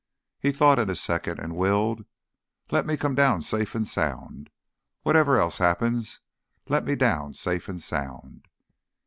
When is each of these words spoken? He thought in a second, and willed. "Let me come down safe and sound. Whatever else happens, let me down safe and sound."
He 0.39 0.51
thought 0.51 0.79
in 0.79 0.89
a 0.89 0.95
second, 0.95 1.39
and 1.39 1.55
willed. 1.55 2.05
"Let 2.71 2.87
me 2.87 2.97
come 2.97 3.13
down 3.13 3.41
safe 3.41 3.75
and 3.75 3.87
sound. 3.87 4.49
Whatever 5.03 5.37
else 5.37 5.59
happens, 5.59 6.21
let 6.67 6.85
me 6.85 6.95
down 6.95 7.35
safe 7.35 7.69
and 7.69 7.79
sound." 7.79 8.47